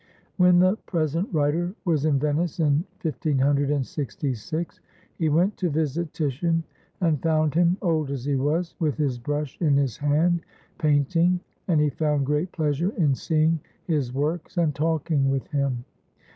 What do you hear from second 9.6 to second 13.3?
in his hand, painting, and he found great pleasure in